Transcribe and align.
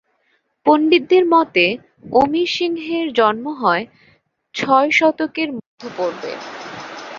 পন্ডিতদের 0.65 1.23
মতে, 1.33 1.65
অমরসিংহের 2.13 3.07
জন্ম 3.19 3.45
হয় 3.61 3.83
ছয় 4.55 4.89
শতকের 4.97 5.49
মধ্যপর্বে। 5.57 6.33